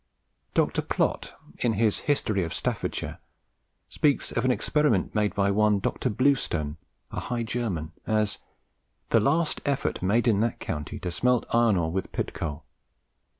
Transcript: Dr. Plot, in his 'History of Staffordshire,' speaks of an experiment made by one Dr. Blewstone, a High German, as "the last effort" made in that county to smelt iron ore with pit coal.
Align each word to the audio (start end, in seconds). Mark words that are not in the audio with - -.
Dr. 0.55 0.81
Plot, 0.81 1.39
in 1.59 1.73
his 1.73 1.99
'History 1.99 2.43
of 2.43 2.55
Staffordshire,' 2.55 3.19
speaks 3.87 4.31
of 4.31 4.43
an 4.43 4.49
experiment 4.49 5.13
made 5.13 5.35
by 5.35 5.51
one 5.51 5.77
Dr. 5.77 6.09
Blewstone, 6.09 6.77
a 7.11 7.19
High 7.19 7.43
German, 7.43 7.91
as 8.07 8.39
"the 9.09 9.19
last 9.19 9.61
effort" 9.63 10.01
made 10.01 10.27
in 10.27 10.39
that 10.39 10.59
county 10.59 10.97
to 10.97 11.11
smelt 11.11 11.45
iron 11.51 11.77
ore 11.77 11.91
with 11.91 12.11
pit 12.11 12.33
coal. 12.33 12.65